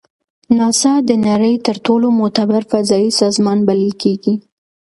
[0.57, 4.33] ناسا د نړۍ تر ټولو معتبر فضایي سازمان بلل کیږي.